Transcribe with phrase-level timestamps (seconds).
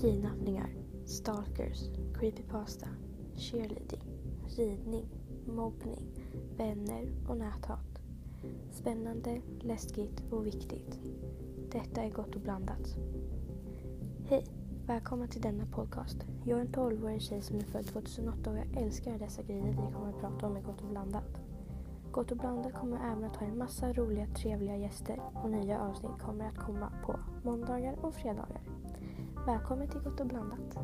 [0.00, 0.68] kidnappningar,
[1.04, 2.86] stalkers, creepypasta,
[3.36, 4.02] cheerleading,
[4.56, 5.06] ridning,
[5.46, 6.02] mobbning,
[6.56, 8.00] vänner och näthat.
[8.70, 10.98] Spännande, läskigt och viktigt.
[11.72, 12.96] Detta är Gott och blandat.
[14.28, 14.46] Hej!
[14.86, 16.16] Välkommen till denna podcast.
[16.44, 19.76] Jag är en 12-årig tjej som är född 2008 och jag älskar dessa grejer vi
[19.76, 21.40] kommer att prata om i Gott och blandat.
[22.12, 26.18] Gott och blandat kommer även att ha en massa roliga, trevliga gäster och nya avsnitt
[26.20, 28.60] kommer att komma på måndagar och fredagar.
[29.46, 30.76] Välkommen till Gott och blandat.